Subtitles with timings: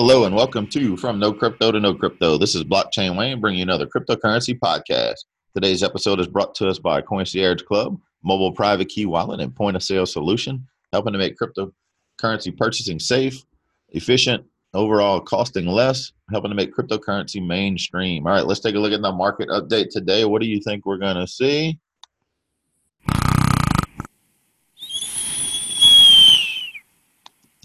[0.00, 2.38] Hello and welcome to From No Crypto to Know Crypto.
[2.38, 5.24] This is Blockchain Wayne bringing you another cryptocurrency podcast.
[5.54, 9.74] Today's episode is brought to us by Concierge Club, mobile private key wallet and point
[9.74, 13.42] of sale solution, helping to make cryptocurrency purchasing safe,
[13.88, 18.24] efficient, overall costing less, helping to make cryptocurrency mainstream.
[18.24, 20.24] All right, let's take a look at the market update today.
[20.24, 21.76] What do you think we're going to see?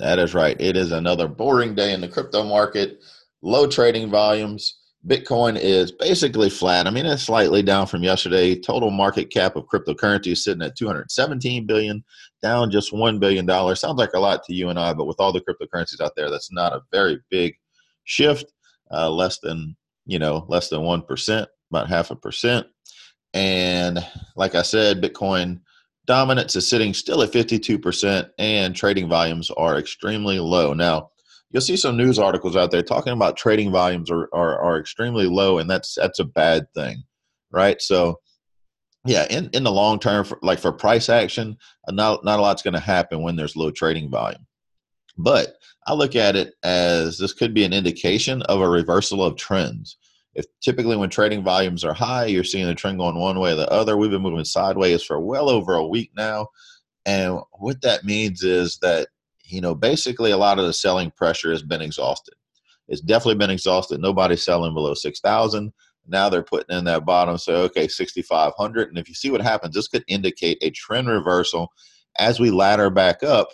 [0.04, 0.60] That is right.
[0.60, 3.02] It is another boring day in the crypto market.
[3.42, 4.78] Low trading volumes.
[5.08, 6.88] Bitcoin is basically flat.
[6.88, 8.60] I mean, it's slightly down from yesterday.
[8.60, 12.04] Total market cap of cryptocurrency is sitting at 217 billion,
[12.42, 13.80] down just one billion dollars.
[13.80, 16.30] Sounds like a lot to you and I, but with all the cryptocurrencies out there,
[16.30, 17.56] that's not a very big
[18.04, 18.52] shift.
[18.92, 22.68] Uh, less than you know, less than one percent, about half a percent.
[23.34, 25.62] And like I said, Bitcoin
[26.06, 30.74] Dominance is sitting still at 52%, and trading volumes are extremely low.
[30.74, 31.12] Now,
[31.52, 35.28] you'll see some news articles out there talking about trading volumes are, are, are extremely
[35.28, 37.04] low, and that's that's a bad thing,
[37.52, 37.82] right?
[37.82, 38.20] So,
[39.06, 42.42] yeah, in, in the long term, for, like for price action, uh, not, not a
[42.42, 44.46] lot's going to happen when there's low trading volume.
[45.18, 49.36] But I look at it as this could be an indication of a reversal of
[49.36, 49.98] trends
[50.36, 53.56] if typically when trading volumes are high, you're seeing the trend going one way or
[53.56, 53.98] the other.
[53.98, 56.48] We've been moving sideways for well over a week now.
[57.06, 59.10] And what that means is that,
[59.44, 62.34] you know, basically a lot of the selling pressure has been exhausted.
[62.88, 64.00] It's definitely been exhausted.
[64.00, 65.72] Nobody's selling below 6,000.
[66.08, 67.38] Now they're putting in that bottom.
[67.38, 68.90] So, okay, 6,500.
[68.90, 71.72] And if you see what happens, this could indicate a trend reversal
[72.18, 73.50] as we ladder back up.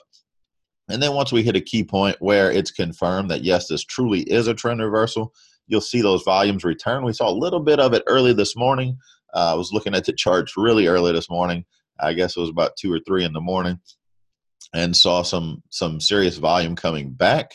[0.90, 4.22] And then once we hit a key point where it's confirmed that, yes, this truly
[4.22, 5.34] is a trend reversal,
[5.70, 7.06] you'll see those volumes return.
[7.06, 8.98] We saw a little bit of it early this morning.
[9.34, 11.64] Uh, I was looking at the charts really early this morning.
[12.02, 13.80] I guess it was about two or three in the morning,
[14.74, 17.52] and saw some some serious volume coming back.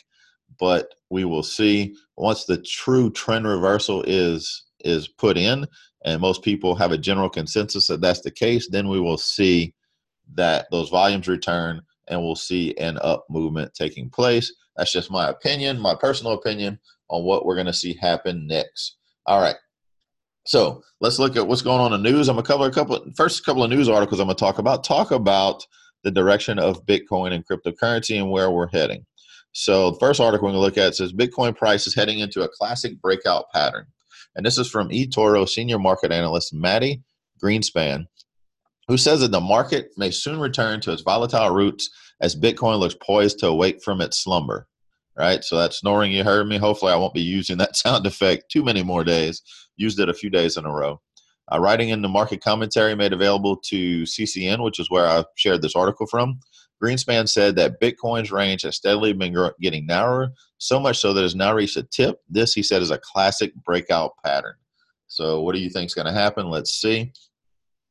[0.59, 5.67] But we will see once the true trend reversal is is put in,
[6.05, 8.69] and most people have a general consensus that that's the case.
[8.71, 9.75] Then we will see
[10.35, 14.55] that those volumes return, and we'll see an up movement taking place.
[14.77, 16.79] That's just my opinion, my personal opinion
[17.09, 18.97] on what we're going to see happen next.
[19.27, 19.57] All right.
[20.47, 22.29] So let's look at what's going on in the news.
[22.29, 24.59] I'm going to cover a couple, first couple of news articles I'm going to talk
[24.59, 24.85] about.
[24.85, 25.67] Talk about
[26.03, 29.07] the direction of Bitcoin and cryptocurrency and where we're heading.
[29.53, 32.43] So the first article we're going to look at says Bitcoin price is heading into
[32.43, 33.87] a classic breakout pattern.
[34.37, 37.03] And this is from eToro senior market analyst Mati
[37.43, 38.07] Greenspan,
[38.89, 41.89] who says that the market may soon return to its volatile roots
[42.21, 44.67] as Bitcoin looks poised to awake from its slumber
[45.17, 45.45] right?
[45.45, 46.59] So that snoring you heard me.
[46.59, 49.43] Hopefully, I won't be using that sound effect too many more days.
[49.77, 51.01] Used it a few days in a row.
[51.53, 55.61] Uh, writing in the market commentary made available to CCN, which is where I shared
[55.61, 56.41] this article from.
[56.83, 61.35] Greenspan said that Bitcoin's range has steadily been getting narrower, so much so that it's
[61.35, 62.21] now reached a tip.
[62.29, 64.55] This, he said, is a classic breakout pattern.
[65.07, 66.49] So, what do you think is going to happen?
[66.49, 67.13] Let's see.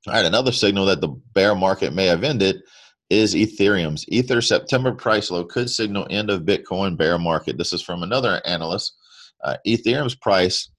[0.07, 2.61] All right, another signal that the bear market may have ended
[3.09, 4.05] is Ethereum's.
[4.07, 7.57] Ether September price low could signal end of Bitcoin bear market.
[7.57, 8.95] This is from another analyst.
[9.43, 10.69] Uh, Ethereum's price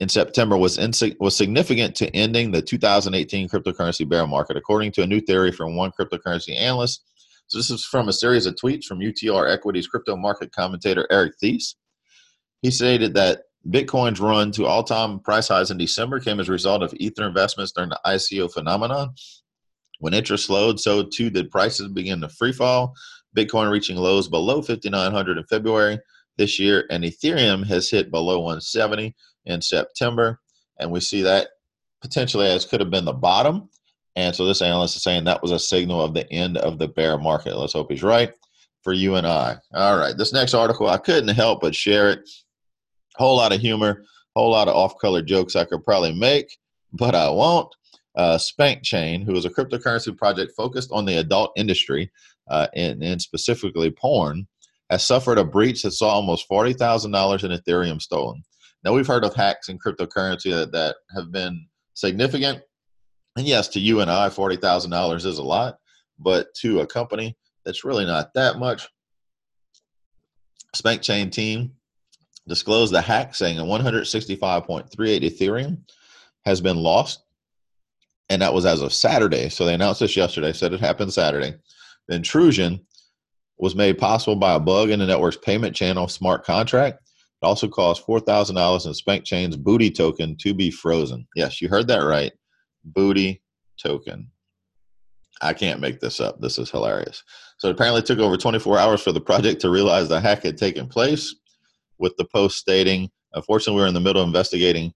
[0.00, 0.78] in September was
[1.20, 5.76] was significant to ending the 2018 cryptocurrency bear market, according to a new theory from
[5.76, 7.04] one cryptocurrency analyst.
[7.46, 11.34] So this is from a series of tweets from UTR Equities crypto market commentator Eric
[11.40, 11.76] Thies.
[12.62, 16.82] He stated that Bitcoin's run to all-time price highs in December came as a result
[16.82, 19.14] of Ether investments during the ICO phenomenon
[20.02, 22.92] when interest slowed, so too did prices begin to free fall.
[23.36, 25.96] Bitcoin reaching lows below 5,900 in February
[26.36, 29.14] this year, and Ethereum has hit below 170
[29.46, 30.40] in September.
[30.80, 31.50] And we see that
[32.00, 33.68] potentially as could have been the bottom.
[34.16, 36.88] And so this analyst is saying that was a signal of the end of the
[36.88, 37.56] bear market.
[37.56, 38.32] Let's hope he's right
[38.82, 39.56] for you and I.
[39.72, 42.28] All right, this next article, I couldn't help but share it.
[43.14, 44.02] Whole lot of humor,
[44.34, 46.58] whole lot of off color jokes I could probably make,
[46.92, 47.72] but I won't
[48.16, 52.10] uh, SpankChain, who is a cryptocurrency project focused on the adult industry
[52.50, 54.46] uh, and, and specifically porn,
[54.90, 58.42] has suffered a breach that saw almost $40,000 in Ethereum stolen.
[58.84, 62.60] Now, we've heard of hacks in cryptocurrency that, that have been significant.
[63.36, 65.78] And yes, to you and I, $40,000 is a lot,
[66.18, 68.88] but to a company, that's really not that much.
[70.76, 71.72] SpankChain team
[72.48, 75.78] disclosed the hack saying a 165.38 Ethereum
[76.44, 77.22] has been lost
[78.32, 79.50] and that was as of Saturday.
[79.50, 81.54] So they announced this yesterday, said it happened Saturday.
[82.08, 82.80] The intrusion
[83.58, 86.98] was made possible by a bug in the network's payment channel smart contract.
[87.42, 91.26] It also caused $4,000 in SpankChain's booty token to be frozen.
[91.36, 92.32] Yes, you heard that right.
[92.84, 93.42] Booty
[93.78, 94.30] token.
[95.42, 96.40] I can't make this up.
[96.40, 97.22] This is hilarious.
[97.58, 100.56] So it apparently took over 24 hours for the project to realize the hack had
[100.56, 101.34] taken place.
[101.98, 104.94] with the post stating, unfortunately, we were in the middle of investigating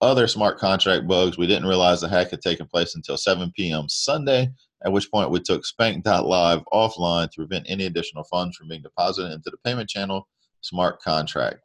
[0.00, 1.38] other smart contract bugs.
[1.38, 3.88] We didn't realize the hack had taken place until 7 p.m.
[3.88, 4.50] Sunday,
[4.84, 9.32] at which point we took Spank.live offline to prevent any additional funds from being deposited
[9.32, 10.28] into the payment channel
[10.60, 11.60] smart contract.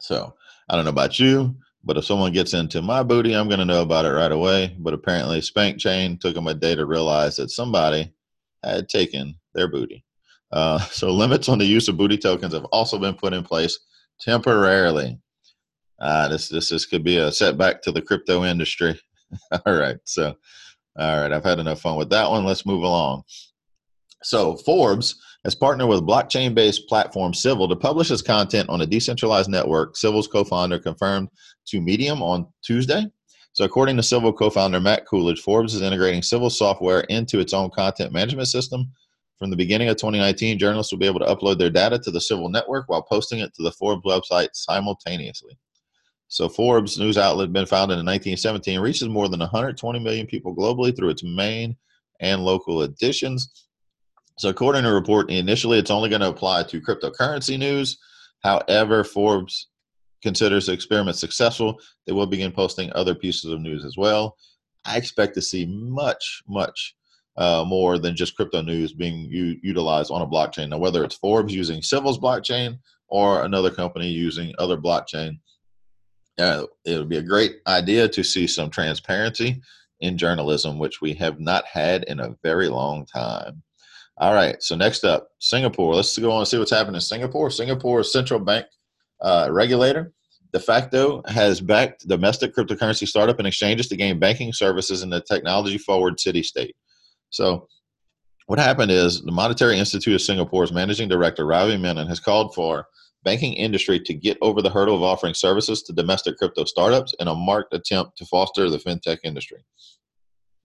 [0.00, 0.34] So
[0.68, 3.64] I don't know about you, but if someone gets into my booty, I'm going to
[3.64, 4.76] know about it right away.
[4.78, 8.12] But apparently, SpankChain took them a day to realize that somebody
[8.64, 10.04] had taken their booty.
[10.52, 13.78] Uh, so limits on the use of booty tokens have also been put in place
[14.20, 15.18] temporarily.
[16.00, 18.98] Uh, this this this could be a setback to the crypto industry.
[19.66, 20.34] all right, so
[20.98, 22.44] all right, I've had enough fun with that one.
[22.44, 23.22] Let's move along.
[24.22, 29.48] So Forbes has partnered with blockchain-based platform Civil to publish its content on a decentralized
[29.48, 29.96] network.
[29.96, 31.28] Civil's co-founder confirmed
[31.68, 33.06] to Medium on Tuesday.
[33.52, 37.70] So, according to Civil co-founder Matt Coolidge, Forbes is integrating Civil software into its own
[37.70, 38.90] content management system.
[39.38, 42.20] From the beginning of 2019, journalists will be able to upload their data to the
[42.20, 45.56] Civil network while posting it to the Forbes website simultaneously.
[46.28, 50.94] So Forbes news outlet, been founded in 1917, reaches more than 120 million people globally
[50.94, 51.76] through its main
[52.20, 53.66] and local editions.
[54.38, 57.98] So according to a report, initially it's only going to apply to cryptocurrency news.
[58.42, 59.68] However, Forbes
[60.22, 64.36] considers the experiment successful, they will begin posting other pieces of news as well.
[64.84, 66.94] I expect to see much, much
[67.36, 70.68] uh, more than just crypto news being u- utilized on a blockchain.
[70.68, 72.78] Now, whether it's Forbes using Civil's blockchain
[73.08, 75.38] or another company using other blockchain,
[76.38, 79.60] uh, it would be a great idea to see some transparency
[80.00, 83.62] in journalism, which we have not had in a very long time.
[84.18, 85.94] All right, so next up, Singapore.
[85.94, 87.50] Let's go on and see what's happening in Singapore.
[87.50, 88.66] Singapore's central bank
[89.20, 90.12] uh, regulator,
[90.52, 95.20] de facto, has backed domestic cryptocurrency startup and exchanges to gain banking services in the
[95.20, 96.74] technology forward city state.
[97.30, 97.68] So,
[98.46, 102.86] what happened is the Monetary Institute of Singapore's managing director, Ravi Menon, has called for
[103.24, 107.28] banking industry to get over the hurdle of offering services to domestic crypto startups in
[107.28, 109.64] a marked attempt to foster the fintech industry.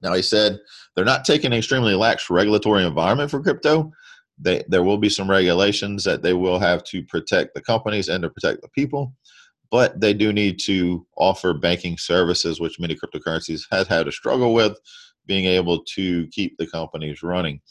[0.01, 0.59] Now, he said
[0.95, 3.91] they're not taking an extremely lax regulatory environment for crypto.
[4.38, 8.21] They, there will be some regulations that they will have to protect the companies and
[8.23, 9.13] to protect the people,
[9.71, 14.53] but they do need to offer banking services, which many cryptocurrencies has had a struggle
[14.53, 14.77] with
[15.25, 17.61] being able to keep the companies running.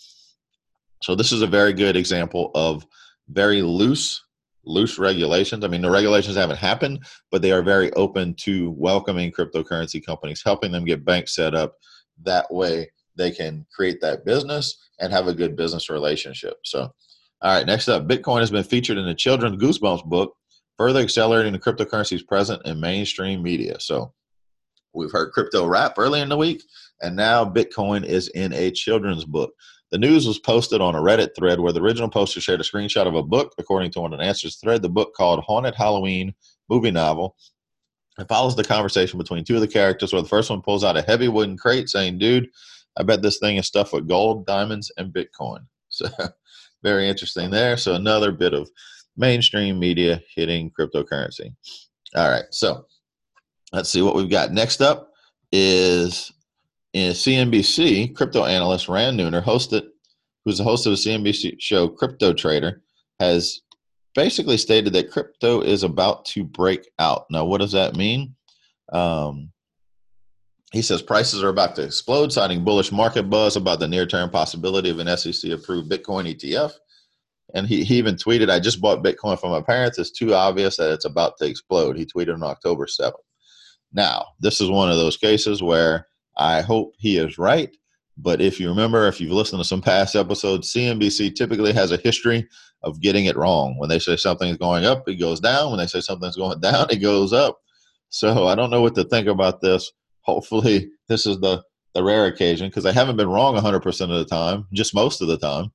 [1.03, 2.87] So this is a very good example of
[3.29, 4.23] very loose
[4.65, 5.65] loose regulations.
[5.65, 10.43] I mean, the regulations haven't happened, but they are very open to welcoming cryptocurrency companies,
[10.45, 11.75] helping them get banks set up.
[12.23, 16.55] That way, they can create that business and have a good business relationship.
[16.65, 16.93] So,
[17.43, 20.35] all right, next up, Bitcoin has been featured in the Children's Goosebumps book,
[20.79, 23.79] further accelerating the cryptocurrencies present in mainstream media.
[23.81, 24.15] So,
[24.95, 26.63] we've heard crypto rap early in the week,
[27.03, 29.53] and now Bitcoin is in a children's book.
[29.91, 33.07] The news was posted on a Reddit thread where the original poster shared a screenshot
[33.07, 34.81] of a book, according to one of the answers thread.
[34.81, 36.35] The book called Haunted Halloween
[36.71, 37.37] movie novel.
[38.19, 40.97] It follows the conversation between two of the characters, where the first one pulls out
[40.97, 42.49] a heavy wooden crate, saying, "Dude,
[42.97, 45.61] I bet this thing is stuffed with gold, diamonds, and Bitcoin."
[45.95, 46.09] So,
[46.83, 47.77] very interesting there.
[47.77, 48.71] So, another bit of
[49.15, 51.55] mainstream media hitting cryptocurrency.
[52.17, 52.87] All right, so
[53.75, 54.53] let's see what we've got.
[54.53, 55.13] Next up
[55.53, 56.33] is
[56.93, 59.89] in CNBC, crypto analyst Ran Neuner, hosted,
[60.45, 62.83] who's the host of the CNBC show Crypto Trader,
[63.21, 63.61] has
[64.15, 67.27] basically stated that crypto is about to break out.
[67.31, 68.35] Now, what does that mean?
[68.93, 69.51] Um,
[70.73, 74.31] he says prices are about to explode, citing bullish market buzz about the near term
[74.31, 76.73] possibility of an SEC approved Bitcoin ETF.
[77.55, 79.99] And he, he even tweeted, I just bought Bitcoin from my parents.
[79.99, 81.99] It's too obvious that it's about to explode.
[81.99, 83.13] He tweeted on October 7th.
[83.93, 87.75] Now, this is one of those cases where I hope he is right.
[88.19, 91.97] But if you remember, if you've listened to some past episodes, CNBC typically has a
[91.97, 92.47] history
[92.83, 93.79] of getting it wrong.
[93.79, 95.71] When they say something's going up, it goes down.
[95.71, 97.59] When they say something's going down, it goes up.
[98.11, 99.91] So I don't know what to think about this.
[100.21, 101.63] Hopefully, this is the,
[101.95, 105.29] the rare occasion because they haven't been wrong 100% of the time, just most of
[105.29, 105.73] the time.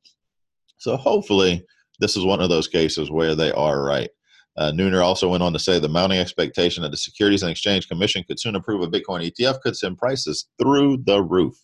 [0.78, 1.66] So hopefully,
[2.00, 4.10] this is one of those cases where they are right.
[4.58, 7.88] Uh, Neuner also went on to say the mounting expectation that the Securities and Exchange
[7.88, 11.56] Commission could soon approve a Bitcoin ETF could send prices through the roof.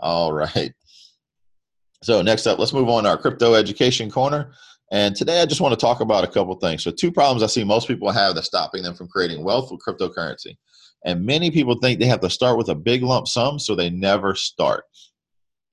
[0.00, 0.72] All right.
[2.02, 4.52] So next up, let's move on to our crypto education corner.
[4.92, 6.82] And today I just want to talk about a couple things.
[6.82, 9.80] So two problems I see most people have that's stopping them from creating wealth with
[9.80, 10.56] cryptocurrency.
[11.04, 13.90] And many people think they have to start with a big lump sum, so they
[13.90, 14.84] never start.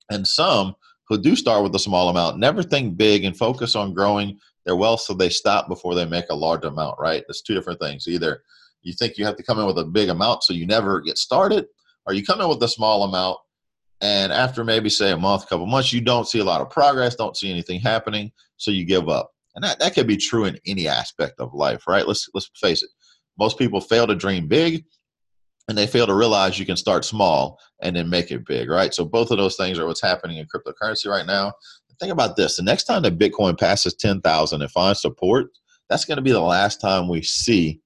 [0.10, 0.76] And some
[1.08, 4.76] who do start with a small amount never think big and focus on growing their
[4.76, 7.24] wealth so they stop before they make a large amount, right?
[7.28, 8.08] That's two different things.
[8.08, 8.44] Either
[8.82, 11.18] you think you have to come in with a big amount so you never get
[11.18, 11.66] started,
[12.06, 13.38] or you come in with a small amount
[14.02, 17.16] and after maybe say a month, couple months, you don't see a lot of progress,
[17.16, 19.32] don't see anything happening, so you give up.
[19.54, 22.08] And that, that could be true in any aspect of life, right?
[22.08, 22.90] Let's let's face it.
[23.38, 24.86] Most people fail to dream big
[25.68, 28.94] and they fail to realize you can start small and then make it big, right?
[28.94, 31.54] So both of those things are what's happening in cryptocurrency right now.
[32.02, 35.52] Think about this: the next time that Bitcoin passes ten thousand and finds support,
[35.88, 37.80] that's going to be the last time we see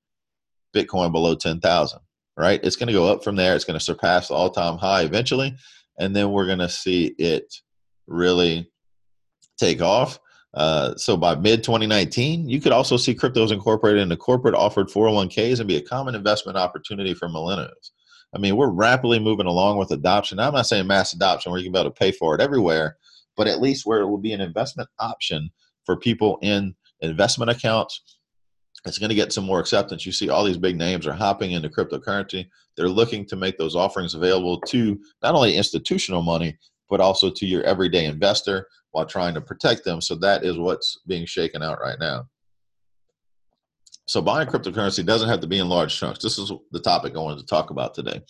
[0.73, 1.99] Bitcoin below ten thousand,
[2.37, 2.61] right?
[2.63, 3.55] It's going to go up from there.
[3.55, 5.53] It's going to surpass the all-time high eventually,
[5.99, 7.53] and then we're going to see it
[8.07, 8.71] really
[9.57, 10.17] take off.
[10.53, 15.59] Uh, so by mid 2019, you could also see cryptos incorporated into corporate offered 401ks
[15.59, 17.91] and be a common investment opportunity for millennials.
[18.33, 20.39] I mean, we're rapidly moving along with adoption.
[20.39, 22.95] I'm not saying mass adoption where you can be able to pay for it everywhere,
[23.35, 25.49] but at least where it will be an investment option
[25.85, 28.17] for people in investment accounts.
[28.85, 30.05] It's going to get some more acceptance.
[30.05, 32.47] You see, all these big names are hopping into cryptocurrency.
[32.77, 36.57] They're looking to make those offerings available to not only institutional money,
[36.89, 40.01] but also to your everyday investor while trying to protect them.
[40.01, 42.27] So that is what's being shaken out right now.
[44.07, 46.21] So buying cryptocurrency doesn't have to be in large chunks.
[46.21, 48.21] This is the topic I wanted to talk about today.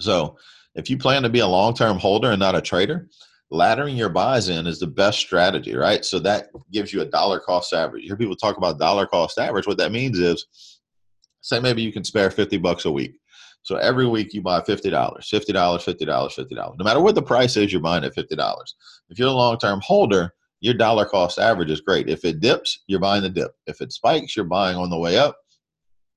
[0.00, 0.36] So
[0.74, 3.08] if you plan to be a long-term holder and not a trader,
[3.52, 6.04] laddering your buys in is the best strategy, right?
[6.04, 8.02] So that gives you a dollar cost average.
[8.02, 9.66] You hear people talk about dollar cost average.
[9.66, 10.46] What that means is,
[11.40, 13.14] say maybe you can spare 50 bucks a week.
[13.62, 16.78] So every week you buy $50, $50, $50, $50.
[16.78, 18.62] No matter what the price is, you're buying at $50.
[19.10, 22.08] If you're a long term holder, your dollar cost average is great.
[22.08, 23.52] If it dips, you're buying the dip.
[23.66, 25.36] If it spikes, you're buying on the way up.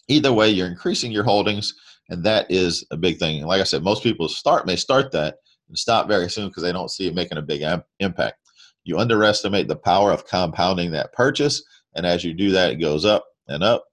[0.09, 1.73] Either way, you're increasing your holdings,
[2.09, 3.45] and that is a big thing.
[3.45, 5.37] Like I said, most people start may start that
[5.67, 7.63] and stop very soon because they don't see it making a big
[8.00, 8.38] impact.
[8.84, 11.63] You underestimate the power of compounding that purchase,
[11.96, 13.86] and as you do that, it goes up and up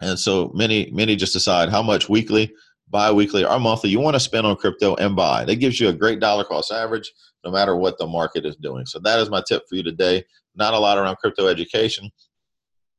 [0.00, 2.52] and so many, many just decide how much weekly,
[2.88, 5.44] bi-weekly, or monthly you want to spend on crypto and buy.
[5.44, 7.12] That gives you a great dollar cost average
[7.44, 8.86] no matter what the market is doing.
[8.86, 10.24] So that is my tip for you today.
[10.54, 12.10] Not a lot around crypto education.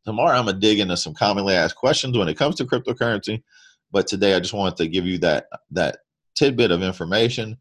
[0.05, 3.43] Tomorrow I'm gonna dig into some commonly asked questions when it comes to cryptocurrency.
[3.91, 5.99] But today I just wanted to give you that that
[6.35, 7.57] tidbit of information.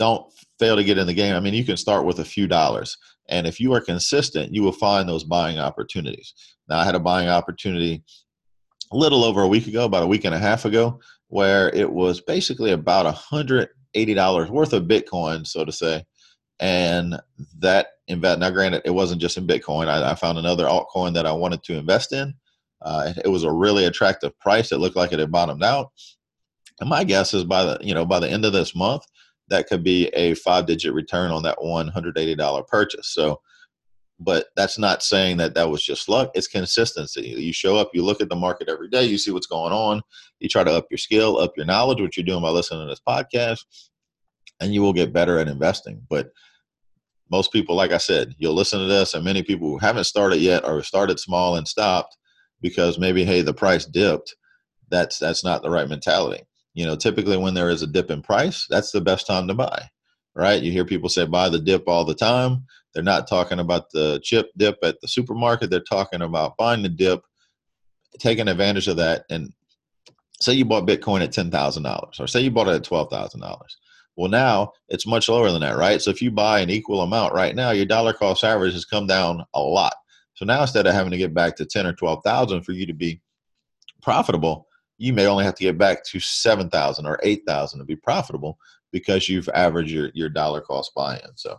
[0.00, 1.36] Don't fail to get in the game.
[1.36, 2.96] I mean, you can start with a few dollars.
[3.28, 6.32] And if you are consistent, you will find those buying opportunities.
[6.68, 8.02] Now, I had a buying opportunity
[8.92, 11.92] a little over a week ago, about a week and a half ago, where it
[11.92, 16.02] was basically about $180 worth of Bitcoin, so to say.
[16.60, 17.20] And
[17.58, 19.88] that invest now, granted, it wasn't just in Bitcoin.
[19.88, 22.34] I, I found another altcoin that I wanted to invest in.
[22.82, 24.72] Uh, it, was a really attractive price.
[24.72, 25.92] It looked like it had bottomed out.
[26.80, 29.02] And my guess is by the you know by the end of this month,
[29.50, 33.12] that could be a five digit return on that $180 purchase.
[33.12, 33.40] So
[34.22, 36.30] but that's not saying that that was just luck.
[36.34, 37.22] It's consistency.
[37.22, 40.02] You show up you look at the market every day you see what's going on
[40.40, 42.90] you try to up your skill up your knowledge what you're doing by listening to
[42.90, 43.60] this podcast
[44.60, 46.02] and you will get better at investing.
[46.08, 46.30] But
[47.30, 50.38] most people like i said you'll listen to this and many people who haven't started
[50.38, 52.16] yet or started small and stopped
[52.60, 54.34] because maybe hey the price dipped
[54.90, 56.42] that's that's not the right mentality
[56.74, 59.54] you know typically when there is a dip in price that's the best time to
[59.54, 59.82] buy
[60.34, 63.90] right you hear people say buy the dip all the time they're not talking about
[63.90, 65.70] the chip dip at the supermarket.
[65.70, 67.22] They're talking about buying the dip,
[68.18, 69.24] taking advantage of that.
[69.30, 69.52] And
[70.40, 73.62] say you bought Bitcoin at $10,000 or say you bought it at $12,000.
[74.16, 76.02] Well, now it's much lower than that, right?
[76.02, 79.06] So if you buy an equal amount right now, your dollar cost average has come
[79.06, 79.94] down a lot.
[80.34, 82.92] So now instead of having to get back to 10 or 12,000 for you to
[82.92, 83.20] be
[84.02, 84.66] profitable,
[85.00, 88.58] you may only have to get back to 7,000 or 8,000 to be profitable
[88.92, 91.30] because you've averaged your, your dollar cost buy-in.
[91.36, 91.58] So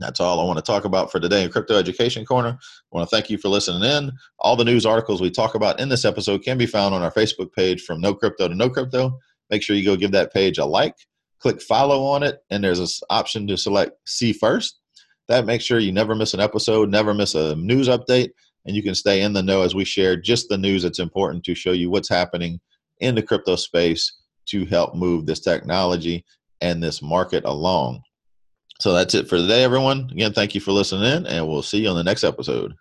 [0.00, 2.58] that's all I want to talk about for today in Crypto Education Corner.
[2.58, 4.10] I want to thank you for listening in.
[4.40, 7.12] All the news articles we talk about in this episode can be found on our
[7.12, 9.16] Facebook page from No Crypto to Know Crypto.
[9.48, 10.96] Make sure you go give that page a like,
[11.38, 14.80] click follow on it, and there's an option to select see first.
[15.28, 18.30] That makes sure you never miss an episode, never miss a news update,
[18.66, 21.44] and you can stay in the know as we share just the news that's important
[21.44, 22.60] to show you what's happening
[23.00, 26.24] in the crypto space to help move this technology
[26.60, 28.02] and this market along.
[28.80, 30.08] So that's it for today, everyone.
[30.10, 32.74] Again, thank you for listening in, and we'll see you on the next episode.